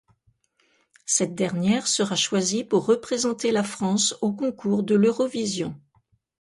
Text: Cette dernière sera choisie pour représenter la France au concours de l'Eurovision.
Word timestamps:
Cette 1.05 1.35
dernière 1.35 1.85
sera 1.87 2.15
choisie 2.15 2.63
pour 2.63 2.87
représenter 2.87 3.51
la 3.51 3.61
France 3.63 4.15
au 4.23 4.33
concours 4.33 4.81
de 4.81 4.95
l'Eurovision. 4.95 5.79